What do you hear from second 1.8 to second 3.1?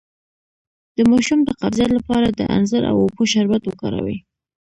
لپاره د انځر او